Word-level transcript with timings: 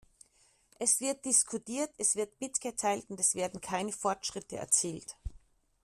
Es 0.79 0.99
wird 0.99 1.25
diskutiert, 1.25 1.93
es 1.99 2.15
wird 2.15 2.41
mitgeteilt, 2.41 3.07
und 3.11 3.19
es 3.19 3.35
werden 3.35 3.61
keine 3.61 3.91
Fortschritte 3.91 4.57
erzielt. 4.57 5.15